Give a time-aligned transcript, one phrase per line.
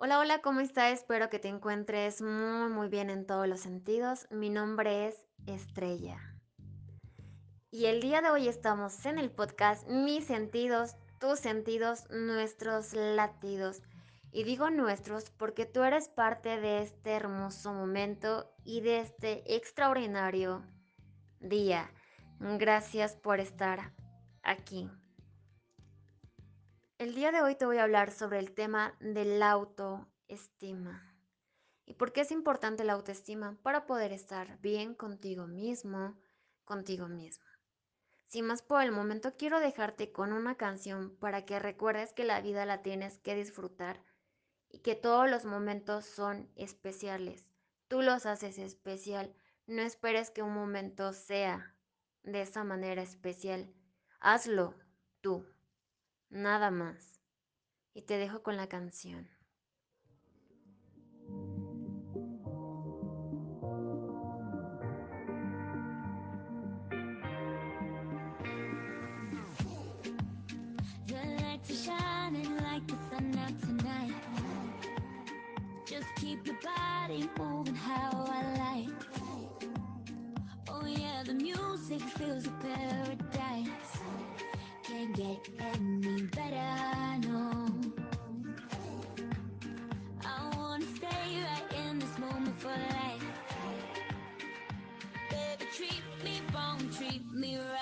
[0.00, 0.92] Hola, hola, ¿cómo estás?
[0.92, 4.28] Espero que te encuentres muy, muy bien en todos los sentidos.
[4.30, 6.36] Mi nombre es Estrella.
[7.72, 13.82] Y el día de hoy estamos en el podcast Mis sentidos, tus sentidos, nuestros latidos.
[14.30, 20.64] Y digo nuestros porque tú eres parte de este hermoso momento y de este extraordinario
[21.40, 21.90] día.
[22.38, 23.92] Gracias por estar
[24.44, 24.88] aquí.
[26.98, 31.14] El día de hoy te voy a hablar sobre el tema de la autoestima.
[31.86, 33.56] ¿Y por qué es importante la autoestima?
[33.62, 36.18] Para poder estar bien contigo mismo,
[36.64, 37.46] contigo misma.
[38.26, 42.40] Sin más por el momento, quiero dejarte con una canción para que recuerdes que la
[42.40, 44.02] vida la tienes que disfrutar
[44.68, 47.46] y que todos los momentos son especiales.
[47.86, 49.32] Tú los haces especial.
[49.68, 51.76] No esperes que un momento sea
[52.24, 53.72] de esa manera especial.
[54.18, 54.74] Hazlo
[55.20, 55.46] tú,
[56.30, 57.20] nada más.
[57.94, 59.28] Y te dejo con la canción.
[76.28, 78.88] keep your body moving how I like.
[80.68, 83.37] Oh yeah, the music feels a paradise.
[85.18, 87.66] Get any better, no.
[90.24, 93.24] I wanna stay right in this moment for life.
[95.28, 97.77] Baby, treat me wrong, treat me right.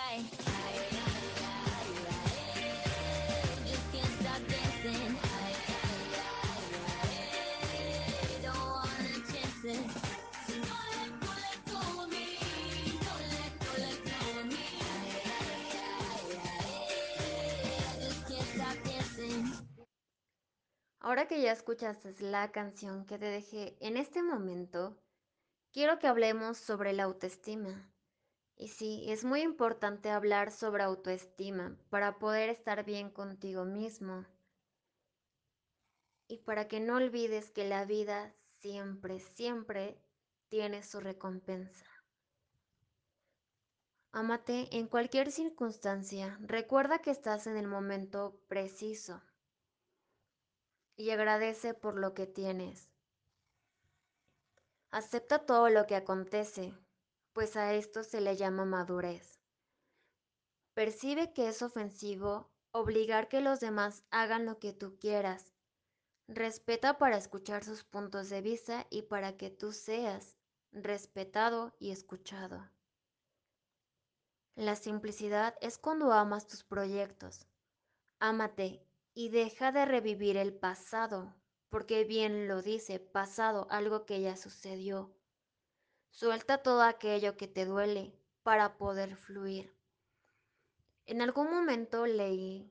[21.07, 24.99] Ahora que ya escuchaste la canción que te dejé en este momento,
[25.73, 27.89] quiero que hablemos sobre la autoestima.
[28.57, 34.27] Y sí, es muy importante hablar sobre autoestima para poder estar bien contigo mismo.
[36.27, 40.03] Y para que no olvides que la vida siempre, siempre
[40.49, 41.87] tiene su recompensa.
[44.11, 46.37] Amate en cualquier circunstancia.
[46.41, 49.23] Recuerda que estás en el momento preciso
[50.97, 52.89] y agradece por lo que tienes.
[54.91, 56.75] Acepta todo lo que acontece,
[57.33, 59.41] pues a esto se le llama madurez.
[60.75, 65.53] Percibe que es ofensivo obligar que los demás hagan lo que tú quieras.
[66.29, 70.35] Respeta para escuchar sus puntos de vista y para que tú seas
[70.73, 72.69] respetado y escuchado.
[74.55, 77.47] La simplicidad es cuando amas tus proyectos.
[78.19, 78.86] Ámate
[79.19, 81.35] y deja de revivir el pasado,
[81.71, 85.11] porque bien lo dice, pasado, algo que ya sucedió.
[86.11, 89.75] Suelta todo aquello que te duele para poder fluir.
[91.07, 92.71] En algún momento leí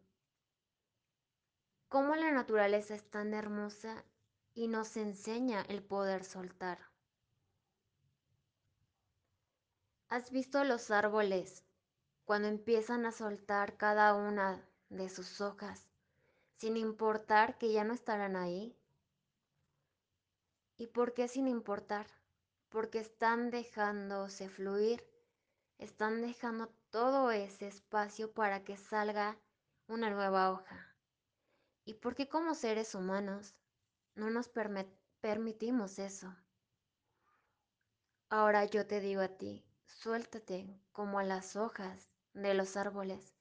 [1.87, 4.05] cómo la naturaleza es tan hermosa
[4.53, 6.77] y nos enseña el poder soltar.
[10.09, 11.65] ¿Has visto los árboles
[12.23, 15.84] cuando empiezan a soltar cada una de sus hojas?
[16.57, 18.77] Sin importar que ya no estarán ahí.
[20.77, 22.07] ¿Y por qué sin importar?
[22.69, 25.05] Porque están dejándose fluir,
[25.77, 29.37] están dejando todo ese espacio para que salga
[29.87, 30.95] una nueva hoja.
[31.85, 33.55] ¿Y por qué como seres humanos
[34.15, 34.49] no nos
[35.21, 36.35] permitimos eso?
[38.29, 43.35] Ahora yo te digo a ti, suéltate como a las hojas de los árboles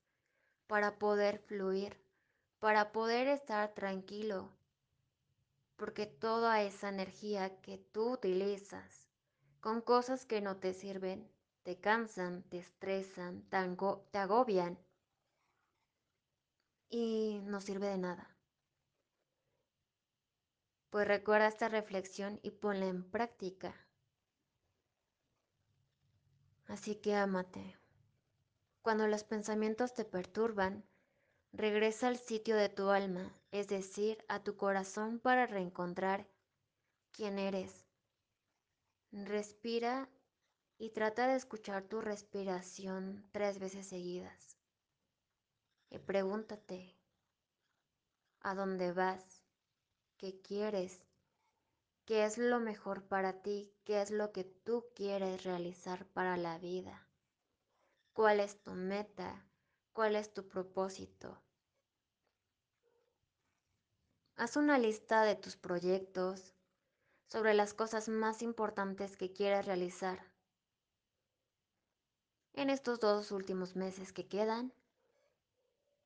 [0.67, 2.04] para poder fluir
[2.65, 4.51] para poder estar tranquilo,
[5.77, 9.07] porque toda esa energía que tú utilizas
[9.61, 11.31] con cosas que no te sirven,
[11.63, 14.79] te cansan, te estresan, te agobian
[16.89, 18.35] y no sirve de nada.
[20.89, 23.75] Pues recuerda esta reflexión y ponla en práctica.
[26.67, 27.77] Así que ámate.
[28.81, 30.83] Cuando los pensamientos te perturban,
[31.57, 36.27] Regresa al sitio de tu alma, es decir, a tu corazón para reencontrar
[37.13, 37.87] quién eres.
[39.13, 40.11] Respira
[40.79, 44.59] y trata de escuchar tu respiración tres veces seguidas.
[45.91, 46.97] Y pregúntate,
[48.41, 49.45] ¿a dónde vas?
[50.17, 51.05] ¿Qué quieres?
[52.05, 53.73] ¿Qué es lo mejor para ti?
[53.85, 57.07] ¿Qué es lo que tú quieres realizar para la vida?
[58.13, 59.47] ¿Cuál es tu meta?
[59.93, 61.44] ¿Cuál es tu propósito?
[64.37, 66.55] Haz una lista de tus proyectos,
[67.27, 70.33] sobre las cosas más importantes que quieres realizar
[72.53, 74.73] en estos dos últimos meses que quedan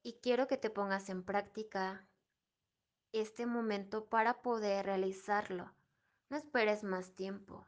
[0.03, 2.07] y quiero que te pongas en práctica
[3.13, 5.73] este momento para poder realizarlo.
[6.31, 7.67] No esperes más tiempo.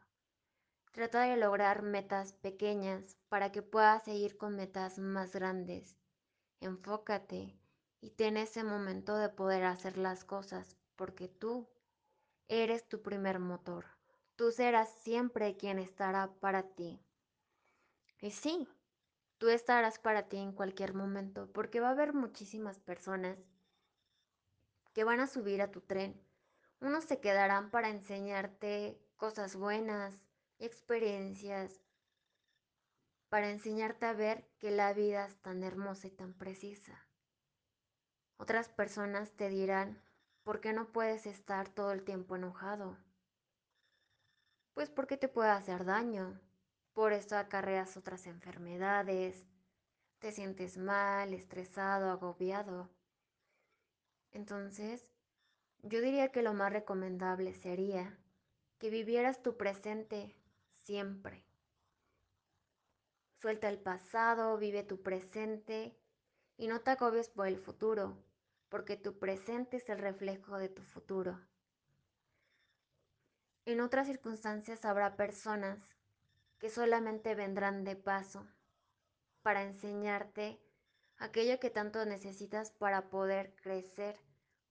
[0.91, 5.97] Trata de lograr metas pequeñas para que puedas seguir con metas más grandes.
[6.59, 7.60] Enfócate
[8.01, 11.69] y ten ese momento de poder hacer las cosas porque tú
[12.47, 13.85] eres tu primer motor.
[14.35, 16.99] Tú serás siempre quien estará para ti.
[18.19, 18.67] Y sí,
[19.37, 23.37] tú estarás para ti en cualquier momento porque va a haber muchísimas personas
[24.93, 26.19] que van a subir a tu tren.
[26.79, 30.13] Unos se quedarán para enseñarte cosas buenas,
[30.57, 31.83] experiencias,
[33.29, 37.10] para enseñarte a ver que la vida es tan hermosa y tan precisa.
[38.41, 40.01] Otras personas te dirán,
[40.41, 42.97] ¿por qué no puedes estar todo el tiempo enojado?
[44.73, 46.41] Pues porque te puede hacer daño.
[46.93, 49.45] Por eso acarreas otras enfermedades,
[50.17, 52.89] te sientes mal, estresado, agobiado.
[54.31, 55.13] Entonces,
[55.83, 58.17] yo diría que lo más recomendable sería
[58.79, 60.35] que vivieras tu presente
[60.81, 61.45] siempre.
[63.35, 65.95] Suelta el pasado, vive tu presente
[66.57, 68.17] y no te agobies por el futuro,
[68.71, 71.37] porque tu presente es el reflejo de tu futuro.
[73.65, 75.77] En otras circunstancias habrá personas
[76.57, 78.47] que solamente vendrán de paso
[79.41, 80.61] para enseñarte
[81.17, 84.15] aquello que tanto necesitas para poder crecer,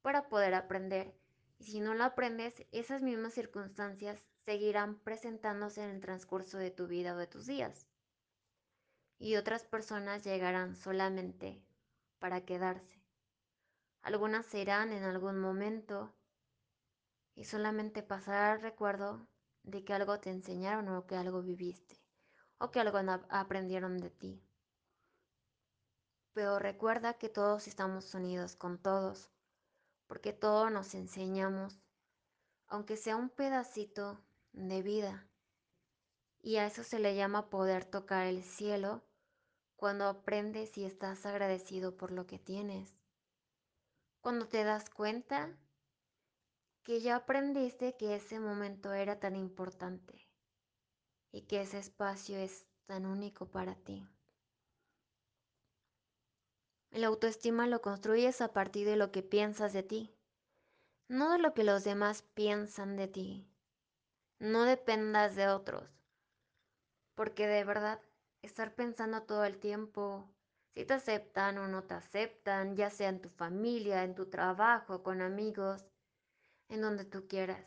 [0.01, 1.15] para poder aprender.
[1.59, 6.87] Y si no lo aprendes, esas mismas circunstancias seguirán presentándose en el transcurso de tu
[6.87, 7.87] vida o de tus días.
[9.19, 11.63] Y otras personas llegarán solamente
[12.19, 13.00] para quedarse.
[14.03, 16.15] Algunas se irán en algún momento
[17.35, 19.29] y solamente pasará el recuerdo
[19.63, 22.01] de que algo te enseñaron o que algo viviste
[22.59, 22.99] o que algo
[23.31, 24.43] aprendieron de ti.
[26.35, 29.31] Pero recuerda que todos estamos unidos con todos,
[30.07, 31.81] porque todos nos enseñamos,
[32.69, 35.27] aunque sea un pedacito de vida.
[36.43, 39.03] Y a eso se le llama poder tocar el cielo
[39.77, 43.00] cuando aprendes y estás agradecido por lo que tienes.
[44.21, 45.57] Cuando te das cuenta
[46.83, 50.29] que ya aprendiste que ese momento era tan importante
[51.33, 54.07] y que ese espacio es tan único para ti.
[56.91, 60.13] La autoestima lo construyes a partir de lo que piensas de ti,
[61.09, 63.47] no de lo que los demás piensan de ti.
[64.39, 65.89] No dependas de otros,
[67.15, 68.01] porque de verdad,
[68.43, 70.29] estar pensando todo el tiempo
[70.75, 75.03] si te aceptan o no te aceptan, ya sea en tu familia, en tu trabajo,
[75.03, 75.85] con amigos,
[76.69, 77.67] en donde tú quieras.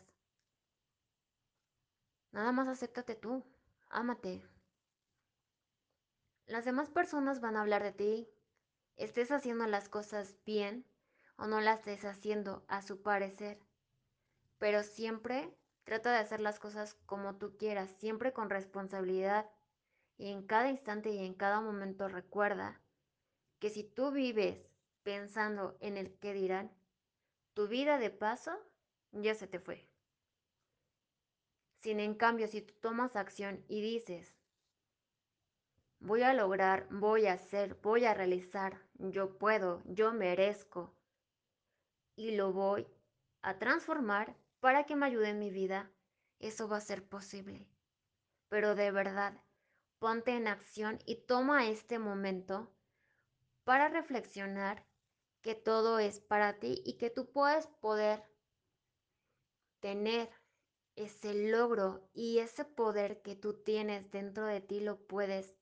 [2.32, 3.44] Nada más acéptate tú,
[3.88, 4.42] ámate.
[6.46, 8.28] Las demás personas van a hablar de ti,
[8.96, 10.86] estés haciendo las cosas bien
[11.36, 13.60] o no las estés haciendo a su parecer.
[14.58, 19.50] Pero siempre trata de hacer las cosas como tú quieras, siempre con responsabilidad.
[20.16, 22.80] Y en cada instante y en cada momento recuerda
[23.64, 24.58] que si tú vives
[25.04, 26.70] pensando en el que dirán,
[27.54, 28.52] tu vida de paso
[29.10, 29.88] ya se te fue.
[31.80, 34.36] Sin en cambio, si tú tomas acción y dices,
[35.98, 40.94] voy a lograr, voy a hacer, voy a realizar, yo puedo, yo merezco
[42.16, 42.86] y lo voy
[43.40, 45.90] a transformar para que me ayude en mi vida,
[46.38, 47.66] eso va a ser posible.
[48.50, 49.42] Pero de verdad,
[49.98, 52.73] ponte en acción y toma este momento
[53.64, 54.86] para reflexionar
[55.42, 58.22] que todo es para ti y que tú puedes poder
[59.80, 60.30] tener
[60.96, 65.54] ese logro y ese poder que tú tienes dentro de ti lo puedes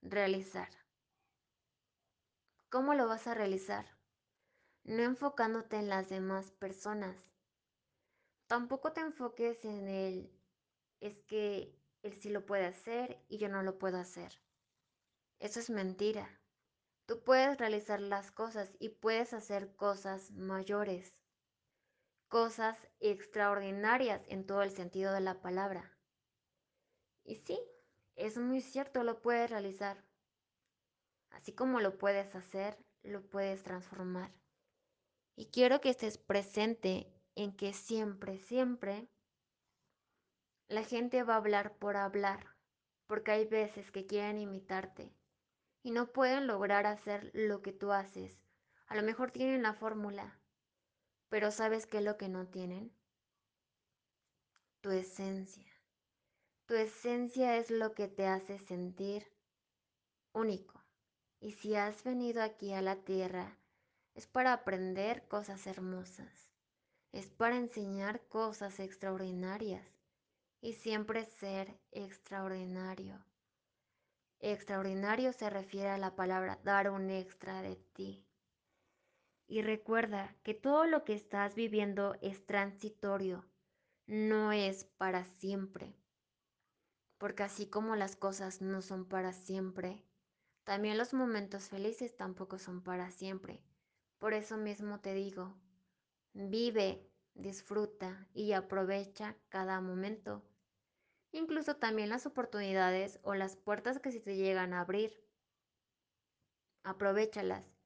[0.00, 0.68] realizar.
[2.70, 3.86] ¿Cómo lo vas a realizar?
[4.84, 7.16] No enfocándote en las demás personas.
[8.46, 10.32] Tampoco te enfoques en el
[11.00, 14.40] es que él sí lo puede hacer y yo no lo puedo hacer.
[15.38, 16.40] Eso es mentira.
[17.06, 21.14] Tú puedes realizar las cosas y puedes hacer cosas mayores,
[22.26, 25.96] cosas extraordinarias en todo el sentido de la palabra.
[27.22, 27.60] Y sí,
[28.16, 30.04] es muy cierto, lo puedes realizar.
[31.30, 34.32] Así como lo puedes hacer, lo puedes transformar.
[35.36, 39.08] Y quiero que estés presente en que siempre, siempre
[40.66, 42.56] la gente va a hablar por hablar,
[43.06, 45.14] porque hay veces que quieren imitarte
[45.86, 48.36] y no pueden lograr hacer lo que tú haces.
[48.88, 50.36] A lo mejor tienen la fórmula,
[51.28, 52.92] Pero ¿sabes qué es lo que no tienen?
[54.80, 55.72] Tu esencia.
[56.66, 59.32] Tu esencia es lo que te hace sentir
[60.32, 60.82] único.
[61.38, 63.56] Y si has venido aquí a la tierra,
[64.16, 66.50] es para aprender cosas hermosas.
[67.12, 69.86] Es para enseñar cosas extraordinarias.
[70.60, 73.24] Y siempre ser extraordinario.
[74.40, 78.26] Extraordinario se refiere a la palabra dar un extra de ti.
[79.48, 83.44] Y recuerda que todo lo que estás viviendo es transitorio,
[84.06, 85.96] no es para siempre.
[87.18, 90.04] Porque así como las cosas no son para siempre,
[90.64, 93.62] también los momentos felices tampoco son para siempre.
[94.18, 95.54] Por eso mismo te digo,
[96.34, 100.42] vive, disfruta y aprovecha cada momento.
[101.32, 105.22] Incluso también las oportunidades o las puertas que se te llegan a abrir.
[106.82, 107.76] Aprovechalas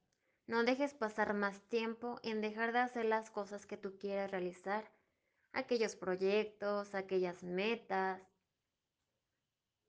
[0.50, 4.90] no dejes pasar más tiempo en dejar de hacer las cosas que tú quieres realizar,
[5.52, 8.20] aquellos proyectos, aquellas metas.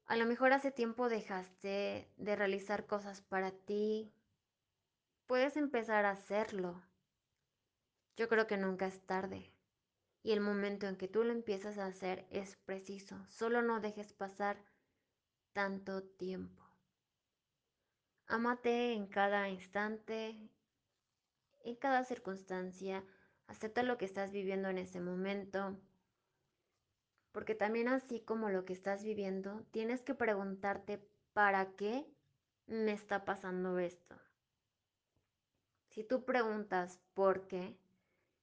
[0.05, 4.13] A lo mejor hace tiempo dejaste de realizar cosas para ti.
[5.25, 6.79] Puedes empezar a hacerlo.
[8.15, 9.51] Yo creo que nunca es tarde.
[10.23, 13.25] Y el momento en que tú lo empiezas a hacer es preciso.
[13.29, 14.63] Solo no dejes pasar
[15.53, 16.63] tanto tiempo.
[18.27, 20.39] Amate en cada instante,
[21.63, 23.03] en cada circunstancia.
[23.47, 25.77] Acepta lo que estás viviendo en ese momento.
[27.31, 32.05] Porque también así como lo que estás viviendo, tienes que preguntarte, ¿para qué
[32.67, 34.15] me está pasando esto?
[35.89, 37.77] Si tú preguntas por qué,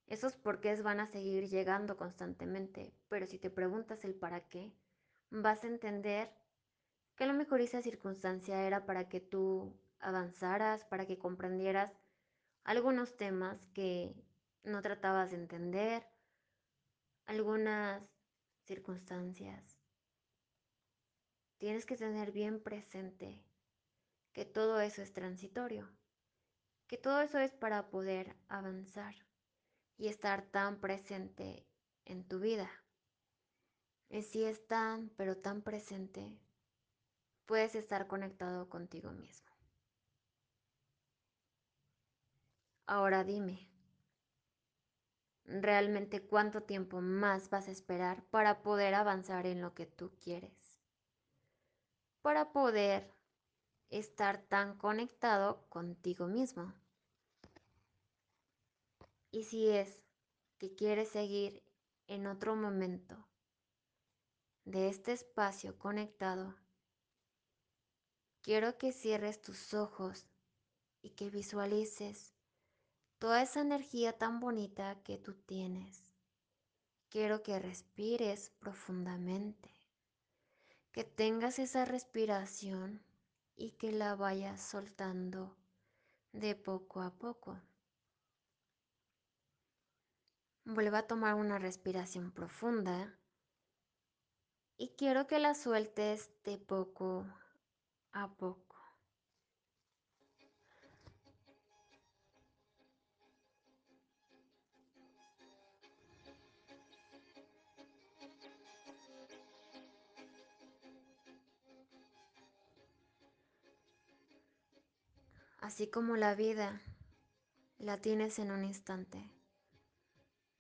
[0.08, 4.72] esos porqués van a seguir llegando constantemente, pero si te preguntas el para qué,
[5.30, 6.32] vas a entender
[7.14, 11.92] que a lo mejor esa circunstancia era para que tú avanzaras, para que comprendieras
[12.64, 14.14] algunos temas que
[14.64, 16.06] no tratabas de entender,
[17.26, 18.02] algunas
[18.64, 19.78] circunstancias.
[21.58, 23.42] Tienes que tener bien presente
[24.32, 25.90] que todo eso es transitorio,
[26.86, 29.27] que todo eso es para poder avanzar
[29.98, 31.66] y estar tan presente
[32.04, 32.70] en tu vida.
[34.08, 36.40] Y si es tan, pero tan presente,
[37.44, 39.48] puedes estar conectado contigo mismo.
[42.86, 43.68] Ahora dime,
[45.44, 50.80] ¿realmente cuánto tiempo más vas a esperar para poder avanzar en lo que tú quieres?
[52.22, 53.12] Para poder
[53.90, 56.72] estar tan conectado contigo mismo.
[59.38, 60.00] Y si es
[60.58, 61.62] que quieres seguir
[62.08, 63.24] en otro momento
[64.64, 66.56] de este espacio conectado,
[68.42, 70.26] quiero que cierres tus ojos
[71.02, 72.34] y que visualices
[73.20, 76.02] toda esa energía tan bonita que tú tienes.
[77.08, 79.70] Quiero que respires profundamente,
[80.90, 83.04] que tengas esa respiración
[83.54, 85.54] y que la vayas soltando
[86.32, 87.56] de poco a poco.
[90.70, 93.18] Vuelva a tomar una respiración profunda
[94.76, 97.24] y quiero que la sueltes de poco
[98.12, 98.76] a poco.
[115.60, 116.82] Así como la vida
[117.78, 119.37] la tienes en un instante,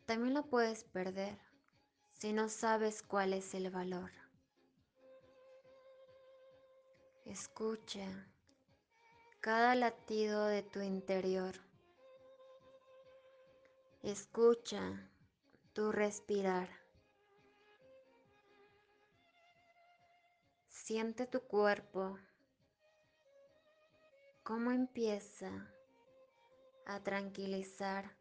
[0.08, 1.38] también la puedes perder
[2.12, 4.10] si no sabes cuál es el valor.
[7.26, 8.26] Escucha
[9.40, 11.56] cada latido de tu interior.
[14.02, 15.10] Escucha
[15.74, 16.70] tu respirar.
[20.70, 22.18] Siente tu cuerpo
[24.42, 25.70] cómo empieza
[26.86, 28.17] a tranquilizar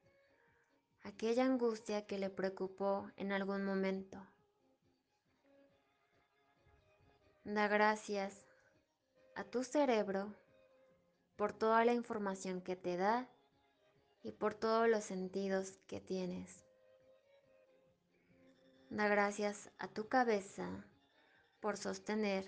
[1.07, 4.17] aquella angustia que le preocupó en algún momento.
[7.45, 8.45] Da gracias
[9.35, 10.33] a tu cerebro
[11.37, 13.29] por toda la información que te da
[14.21, 16.65] y por todos los sentidos que tienes.
[18.89, 20.85] Da gracias a tu cabeza
[21.61, 22.45] por sostener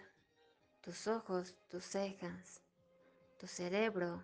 [0.81, 2.61] tus ojos, tus cejas,
[3.37, 4.21] tu cerebro,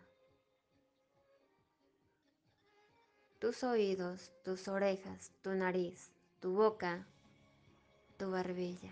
[3.46, 7.06] tus oídos, tus orejas, tu nariz, tu boca,
[8.18, 8.92] tu barbilla.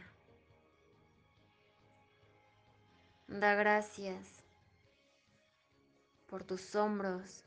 [3.27, 4.43] Da gracias
[6.29, 7.43] por tus hombros,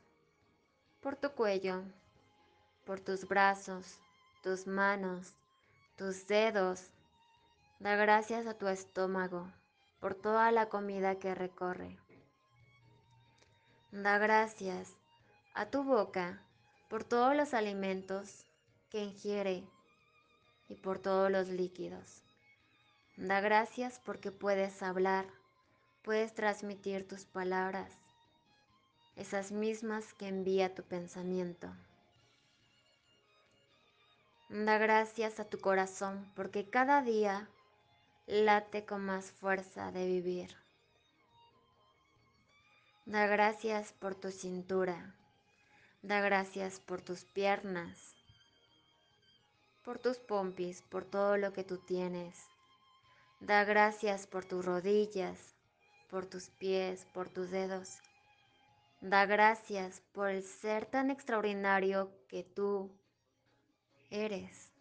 [0.99, 1.81] por tu cuello,
[2.83, 3.99] por tus brazos,
[4.43, 5.33] tus manos,
[5.95, 6.89] tus dedos.
[7.79, 9.49] Da gracias a tu estómago
[10.01, 11.97] por toda la comida que recorre.
[13.93, 14.97] Da gracias
[15.53, 16.43] a tu boca
[16.87, 18.45] por todos los alimentos
[18.89, 19.63] que ingiere
[20.69, 22.23] y por todos los líquidos.
[23.17, 25.25] Da gracias porque puedes hablar,
[26.03, 27.91] puedes transmitir tus palabras,
[29.15, 31.67] esas mismas que envía tu pensamiento.
[34.49, 37.49] Da gracias a tu corazón porque cada día
[38.27, 40.55] late con más fuerza de vivir.
[43.05, 45.16] Da gracias por tu cintura.
[46.01, 48.15] Da gracias por tus piernas,
[49.83, 52.45] por tus pompis, por todo lo que tú tienes.
[53.39, 55.55] Da gracias por tus rodillas,
[56.09, 57.97] por tus pies, por tus dedos.
[59.01, 62.91] Da gracias por el ser tan extraordinario que tú
[64.09, 64.71] eres.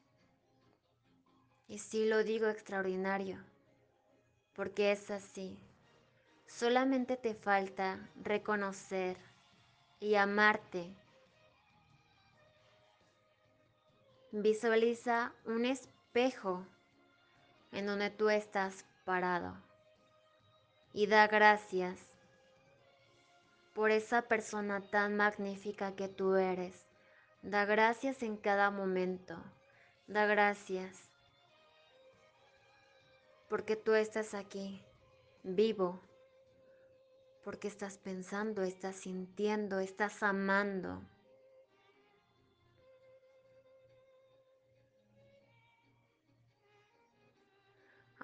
[1.66, 3.42] Y sí lo digo extraordinario,
[4.54, 5.58] porque es así.
[6.46, 9.16] Solamente te falta reconocer
[9.99, 10.94] y amarte.
[14.38, 16.66] Visualiza un espejo
[17.73, 19.57] en donde tú estás parado
[20.93, 21.99] y da gracias
[23.73, 26.85] por esa persona tan magnífica que tú eres.
[27.40, 29.43] Da gracias en cada momento.
[30.07, 31.09] Da gracias
[33.49, 34.85] porque tú estás aquí,
[35.45, 35.99] vivo
[37.43, 41.00] porque estás pensando, estás sintiendo, estás amando.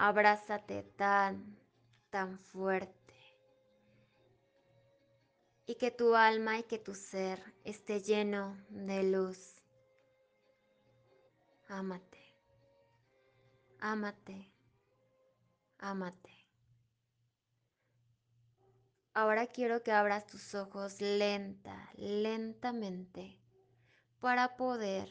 [0.05, 1.57] Abrázate tan,
[2.11, 3.15] tan fuerte.
[5.65, 9.63] Y que tu alma y que tu ser esté lleno de luz.
[11.69, 12.19] Ámate.
[13.79, 14.53] Ámate.
[15.79, 16.49] Ámate.
[19.15, 23.39] Ahora quiero que abras tus ojos lenta, lentamente,
[24.19, 25.09] para poder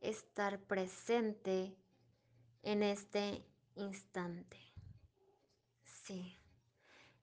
[0.00, 1.76] estar presente
[2.64, 4.58] en este instante.
[5.84, 6.38] Sí,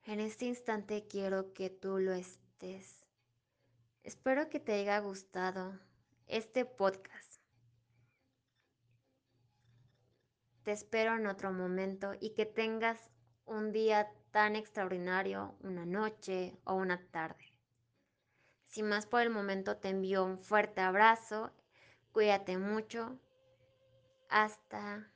[0.04, 3.06] en este instante quiero que tú lo estés.
[4.02, 5.78] Espero que te haya gustado
[6.26, 7.40] este podcast.
[10.62, 13.10] Te espero en otro momento y que tengas
[13.44, 17.52] un día tan extraordinario, una noche o una tarde.
[18.66, 21.52] Sin más por el momento te envío un fuerte abrazo,
[22.12, 23.18] cuídate mucho,
[24.28, 25.10] hasta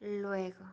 [0.00, 0.64] luego.